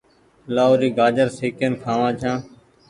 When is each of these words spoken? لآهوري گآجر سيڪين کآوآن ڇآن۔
لآهوري 0.53 0.89
گآجر 0.97 1.27
سيڪين 1.37 1.73
کآوآن 1.83 2.13
ڇآن۔ 2.21 2.37